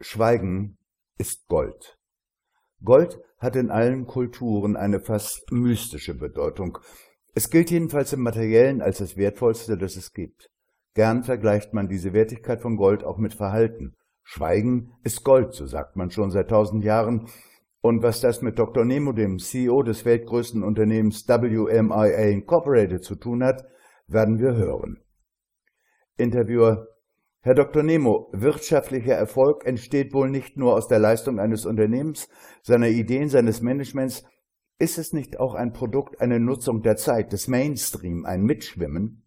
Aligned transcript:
Schweigen 0.00 0.78
ist 1.18 1.46
Gold. 1.48 1.98
Gold 2.82 3.20
hat 3.38 3.54
in 3.54 3.70
allen 3.70 4.06
Kulturen 4.06 4.76
eine 4.76 5.00
fast 5.00 5.52
mystische 5.52 6.14
Bedeutung. 6.14 6.78
Es 7.34 7.50
gilt 7.50 7.70
jedenfalls 7.70 8.14
im 8.14 8.22
Materiellen 8.22 8.80
als 8.80 8.98
das 8.98 9.18
Wertvollste, 9.18 9.76
das 9.76 9.96
es 9.96 10.12
gibt. 10.14 10.50
Gern 10.94 11.22
vergleicht 11.22 11.74
man 11.74 11.88
diese 11.88 12.14
Wertigkeit 12.14 12.62
von 12.62 12.76
Gold 12.76 13.04
auch 13.04 13.18
mit 13.18 13.34
Verhalten. 13.34 13.94
Schweigen 14.22 14.92
ist 15.04 15.22
Gold, 15.22 15.52
so 15.52 15.66
sagt 15.66 15.96
man 15.96 16.10
schon 16.10 16.30
seit 16.30 16.48
tausend 16.48 16.82
Jahren. 16.82 17.28
Und 17.82 18.02
was 18.02 18.22
das 18.22 18.40
mit 18.40 18.58
Dr. 18.58 18.86
Nemo, 18.86 19.12
dem 19.12 19.38
CEO 19.38 19.82
des 19.82 20.06
weltgrößten 20.06 20.62
Unternehmens 20.62 21.28
WMIA 21.28 22.30
Incorporated 22.30 23.04
zu 23.04 23.16
tun 23.16 23.44
hat, 23.44 23.64
werden 24.06 24.38
wir 24.38 24.54
hören. 24.54 25.02
Interviewer 26.16 26.88
Herr 27.42 27.54
Dr. 27.54 27.82
Nemo, 27.82 28.28
wirtschaftlicher 28.32 29.14
Erfolg 29.14 29.64
entsteht 29.64 30.12
wohl 30.12 30.28
nicht 30.28 30.58
nur 30.58 30.74
aus 30.74 30.88
der 30.88 30.98
Leistung 30.98 31.40
eines 31.40 31.64
Unternehmens, 31.64 32.28
seiner 32.62 32.88
Ideen, 32.88 33.30
seines 33.30 33.62
Managements. 33.62 34.24
Ist 34.78 34.98
es 34.98 35.14
nicht 35.14 35.40
auch 35.40 35.54
ein 35.54 35.72
Produkt, 35.72 36.20
eine 36.20 36.38
Nutzung 36.38 36.82
der 36.82 36.96
Zeit, 36.96 37.32
des 37.32 37.48
Mainstream, 37.48 38.26
ein 38.26 38.42
Mitschwimmen? 38.42 39.24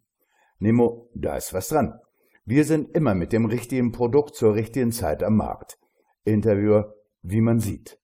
Nemo, 0.59 1.09
da 1.15 1.35
ist 1.37 1.55
was 1.55 1.69
dran. 1.69 1.99
Wir 2.45 2.65
sind 2.65 2.95
immer 2.95 3.15
mit 3.15 3.33
dem 3.33 3.45
richtigen 3.45 3.91
Produkt 3.91 4.35
zur 4.35 4.53
richtigen 4.53 4.91
Zeit 4.91 5.23
am 5.23 5.35
Markt. 5.37 5.79
Interviewer, 6.23 6.93
wie 7.23 7.41
man 7.41 7.59
sieht. 7.59 7.99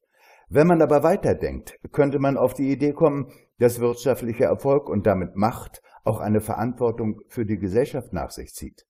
Wenn 0.49 0.65
man 0.65 0.81
aber 0.81 1.03
weiterdenkt, 1.03 1.77
könnte 1.91 2.17
man 2.17 2.35
auf 2.35 2.55
die 2.55 2.71
Idee 2.71 2.93
kommen, 2.93 3.31
dass 3.59 3.79
wirtschaftlicher 3.79 4.45
Erfolg 4.45 4.89
und 4.89 5.05
damit 5.05 5.35
Macht 5.35 5.83
auch 6.03 6.19
eine 6.19 6.41
Verantwortung 6.41 7.21
für 7.27 7.45
die 7.45 7.59
Gesellschaft 7.59 8.11
nach 8.11 8.31
sich 8.31 8.55
zieht. 8.55 8.87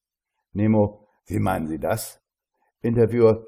Nemo, 0.54 1.09
wie 1.30 1.40
meinen 1.40 1.68
Sie 1.68 1.80
das? 1.80 2.22
Interviewer, 2.82 3.46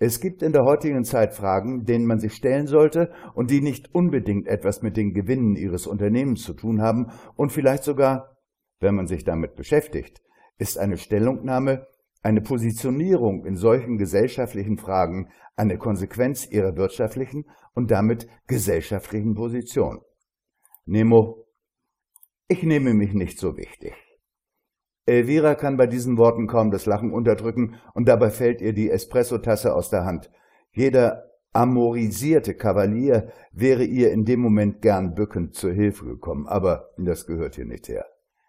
es 0.00 0.20
gibt 0.20 0.42
in 0.42 0.52
der 0.52 0.64
heutigen 0.64 1.02
Zeit 1.02 1.34
Fragen, 1.34 1.84
denen 1.84 2.06
man 2.06 2.20
sich 2.20 2.34
stellen 2.34 2.66
sollte 2.66 3.12
und 3.34 3.50
die 3.50 3.60
nicht 3.60 3.94
unbedingt 3.94 4.46
etwas 4.46 4.80
mit 4.82 4.96
den 4.96 5.12
Gewinnen 5.12 5.56
Ihres 5.56 5.86
Unternehmens 5.88 6.42
zu 6.42 6.54
tun 6.54 6.80
haben 6.80 7.10
und 7.34 7.50
vielleicht 7.50 7.82
sogar, 7.82 8.36
wenn 8.80 8.94
man 8.94 9.08
sich 9.08 9.24
damit 9.24 9.56
beschäftigt, 9.56 10.22
ist 10.56 10.78
eine 10.78 10.96
Stellungnahme, 10.96 11.86
eine 12.22 12.40
Positionierung 12.40 13.44
in 13.44 13.56
solchen 13.56 13.98
gesellschaftlichen 13.98 14.78
Fragen 14.78 15.30
eine 15.56 15.78
Konsequenz 15.78 16.46
ihrer 16.48 16.76
wirtschaftlichen 16.76 17.44
und 17.74 17.90
damit 17.90 18.28
gesellschaftlichen 18.46 19.34
Position. 19.34 20.00
Nemo, 20.84 21.44
ich 22.46 22.62
nehme 22.62 22.94
mich 22.94 23.12
nicht 23.12 23.38
so 23.38 23.56
wichtig. 23.56 23.94
Elvira 25.08 25.54
kann 25.54 25.76
bei 25.76 25.86
diesen 25.86 26.18
Worten 26.18 26.46
kaum 26.46 26.70
das 26.70 26.84
Lachen 26.84 27.12
unterdrücken 27.12 27.76
und 27.94 28.08
dabei 28.08 28.30
fällt 28.30 28.60
ihr 28.60 28.74
die 28.74 28.90
Espressotasse 28.90 29.74
aus 29.74 29.88
der 29.88 30.04
Hand. 30.04 30.30
Jeder 30.72 31.24
amorisierte 31.52 32.54
Kavalier 32.54 33.32
wäre 33.52 33.84
ihr 33.84 34.12
in 34.12 34.24
dem 34.24 34.40
Moment 34.40 34.82
gern 34.82 35.14
bückend 35.14 35.54
zur 35.54 35.72
Hilfe 35.72 36.04
gekommen, 36.04 36.46
aber 36.46 36.90
das 36.98 37.26
gehört 37.26 37.54
hier 37.56 37.64
nicht 37.64 37.88
her. 37.88 38.04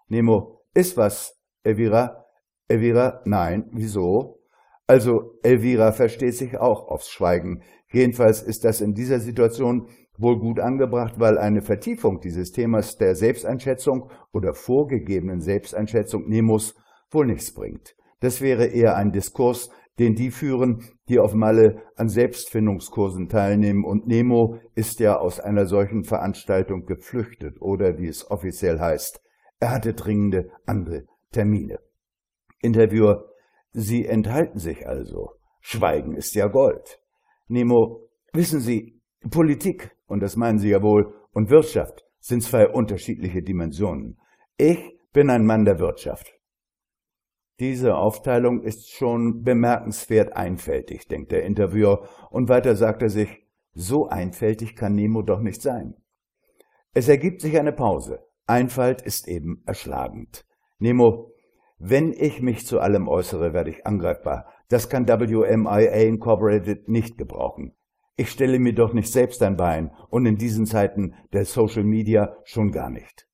Nemo, 0.09 0.61
ist 0.73 0.97
was, 0.97 1.39
Elvira? 1.63 2.25
Elvira, 2.67 3.21
nein, 3.25 3.69
wieso? 3.71 4.41
Also, 4.85 5.39
Elvira 5.43 5.91
versteht 5.91 6.35
sich 6.35 6.57
auch 6.57 6.87
aufs 6.87 7.09
Schweigen. 7.09 7.63
Jedenfalls 7.91 8.41
ist 8.41 8.65
das 8.65 8.81
in 8.81 8.93
dieser 8.93 9.19
Situation 9.19 9.87
wohl 10.19 10.37
gut 10.39 10.59
angebracht, 10.59 11.15
weil 11.17 11.37
eine 11.37 11.61
Vertiefung 11.61 12.19
dieses 12.19 12.51
Themas 12.51 12.97
der 12.97 13.15
Selbsteinschätzung 13.15 14.11
oder 14.33 14.53
vorgegebenen 14.53 15.39
Selbsteinschätzung 15.39 16.27
Nemos 16.27 16.75
wohl 17.09 17.25
nichts 17.25 17.53
bringt. 17.53 17.95
Das 18.19 18.41
wäre 18.41 18.67
eher 18.67 18.95
ein 18.95 19.11
Diskurs, 19.11 19.69
den 19.97 20.15
die 20.15 20.31
führen, 20.31 20.83
die 21.09 21.19
auf 21.19 21.33
Malle 21.33 21.81
an 21.95 22.07
Selbstfindungskursen 22.07 23.27
teilnehmen. 23.27 23.83
Und 23.83 24.07
Nemo 24.07 24.57
ist 24.75 24.99
ja 24.99 25.17
aus 25.17 25.39
einer 25.39 25.65
solchen 25.65 26.03
Veranstaltung 26.03 26.85
geflüchtet 26.85 27.61
oder 27.61 27.97
wie 27.97 28.07
es 28.07 28.29
offiziell 28.29 28.79
heißt, 28.79 29.21
er 29.59 29.71
hatte 29.71 29.93
dringende 29.93 30.51
andere 30.65 31.05
Termine. 31.31 31.79
Interviewer, 32.61 33.25
Sie 33.71 34.05
enthalten 34.05 34.57
sich 34.57 34.87
also. 34.87 35.31
Schweigen 35.61 36.15
ist 36.15 36.33
ja 36.33 36.47
Gold. 36.47 37.01
Nemo, 37.47 38.09
wissen 38.33 38.61
Sie, 38.61 39.01
Politik 39.29 39.91
und 40.09 40.21
das 40.21 40.35
meinen 40.35 40.59
Sie 40.59 40.69
ja 40.69 40.81
wohl, 40.81 41.13
und 41.31 41.49
Wirtschaft 41.49 42.05
sind 42.19 42.43
zwei 42.43 42.67
unterschiedliche 42.67 43.41
Dimensionen. 43.41 44.19
Ich 44.57 44.79
bin 45.13 45.29
ein 45.29 45.45
Mann 45.45 45.65
der 45.65 45.79
Wirtschaft. 45.79 46.33
Diese 47.59 47.95
Aufteilung 47.95 48.61
ist 48.61 48.89
schon 48.89 49.43
bemerkenswert 49.43 50.35
einfältig, 50.35 51.07
denkt 51.07 51.31
der 51.31 51.43
Interviewer, 51.43 52.07
und 52.29 52.49
weiter 52.49 52.75
sagt 52.75 53.01
er 53.01 53.09
sich, 53.09 53.45
so 53.73 54.07
einfältig 54.07 54.75
kann 54.75 54.95
Nemo 54.95 55.21
doch 55.21 55.39
nicht 55.39 55.61
sein. 55.61 55.95
Es 56.93 57.07
ergibt 57.07 57.41
sich 57.41 57.57
eine 57.59 57.71
Pause. 57.71 58.25
Einfalt 58.45 59.01
ist 59.01 59.27
eben 59.27 59.61
erschlagend. 59.65 60.45
Nemo, 60.79 61.31
wenn 61.77 62.13
ich 62.13 62.41
mich 62.41 62.65
zu 62.65 62.79
allem 62.79 63.07
äußere, 63.07 63.53
werde 63.53 63.69
ich 63.69 63.85
angreifbar. 63.85 64.47
Das 64.69 64.89
kann 64.89 65.07
WMIA 65.07 65.91
Incorporated 65.91 66.89
nicht 66.89 67.17
gebrauchen. 67.17 67.73
Ich 68.19 68.31
stelle 68.31 68.59
mir 68.59 68.73
doch 68.73 68.91
nicht 68.91 69.09
selbst 69.13 69.41
ein 69.43 69.55
Bein 69.55 69.91
und 70.09 70.25
in 70.25 70.35
diesen 70.35 70.65
Zeiten 70.65 71.15
der 71.31 71.45
Social 71.45 71.85
Media 71.85 72.35
schon 72.43 72.73
gar 72.73 72.89
nicht. 72.89 73.29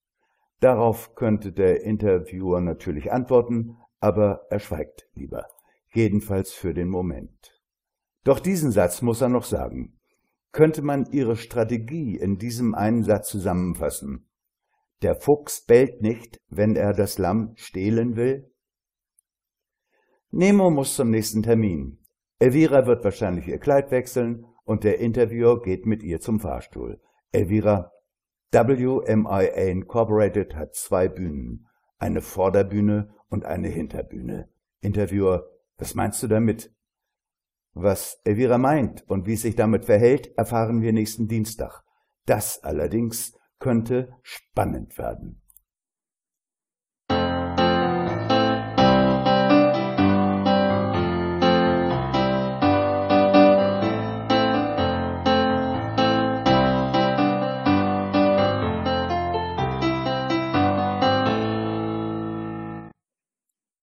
Darauf 0.60 1.16
könnte 1.16 1.52
der 1.52 1.82
Interviewer 1.82 2.62
natürlich 2.62 3.12
antworten, 3.12 3.78
aber 4.00 4.42
er 4.52 4.60
schweigt 4.60 5.10
lieber. 5.16 5.48
Jedenfalls 5.92 6.54
für 6.54 6.76
den 6.76 6.90
Moment. 6.90 7.60
Doch 8.26 8.40
diesen 8.40 8.70
Satz 8.70 9.02
muss 9.02 9.22
er 9.22 9.30
noch 9.30 9.46
sagen. 9.46 9.98
Könnte 10.52 10.84
man 10.84 11.08
Ihre 11.12 11.36
Strategie 11.36 12.16
in 12.16 12.38
diesem 12.38 12.76
einen 12.76 13.02
Satz 13.02 13.30
zusammenfassen? 13.30 14.30
Der 15.02 15.16
Fuchs 15.16 15.66
bellt 15.66 16.04
nicht, 16.04 16.40
wenn 16.50 16.76
er 16.76 16.94
das 16.94 17.18
Lamm 17.18 17.54
stehlen 17.56 18.16
will? 18.18 18.54
Nemo 20.30 20.70
muss 20.70 20.96
zum 20.96 21.10
nächsten 21.10 21.42
Termin. 21.42 21.98
Elvira 22.38 22.86
wird 22.86 23.04
wahrscheinlich 23.04 23.48
ihr 23.48 23.58
Kleid 23.58 23.90
wechseln 23.90 24.46
und 24.66 24.84
der 24.84 25.00
Interviewer 25.00 25.62
geht 25.62 25.86
mit 25.86 26.04
ihr 26.04 26.20
zum 26.20 26.40
Fahrstuhl. 26.40 27.00
Elvira, 27.32 27.92
WMIA 28.52 29.40
Incorporated 29.40 30.56
hat 30.56 30.76
zwei 30.76 31.08
Bühnen, 31.08 31.68
eine 31.98 32.22
Vorderbühne 32.22 33.14
und 33.30 33.46
eine 33.46 33.70
Hinterbühne. 33.70 34.50
Interviewer, 34.82 35.50
was 35.78 35.96
meinst 35.96 36.22
du 36.24 36.28
damit? 36.28 36.74
Was 37.74 38.22
Elvira 38.24 38.58
meint 38.58 39.08
und 39.10 39.28
wie 39.28 39.34
es 39.34 39.42
sich 39.42 39.56
damit 39.56 39.86
verhält, 39.86 40.38
erfahren 40.38 40.82
wir 40.82 40.94
nächsten 40.94 41.28
Dienstag. 41.28 41.84
Das 42.26 42.64
allerdings 42.64 43.38
könnte 43.60 44.14
spannend 44.22 44.98
werden. 44.98 45.42